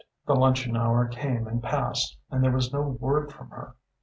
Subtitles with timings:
[0.25, 3.75] "The luncheon hour came and passed, and there was no word from her.